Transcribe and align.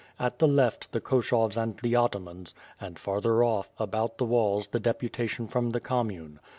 At 0.17 0.39
the 0.39 0.47
left, 0.47 0.93
the 0.93 0.99
Ko 0.99 1.17
shavs 1.21 1.55
and 1.57 1.77
the 1.77 1.93
atamans, 1.93 2.55
and 2.79 2.97
farther 2.97 3.43
off, 3.43 3.69
about 3.77 4.17
the 4.17 4.25
walls 4.25 4.69
the 4.69 4.79
deputation 4.79 5.47
from 5.47 5.69
the 5.69 5.79
Commune. 5.79 6.39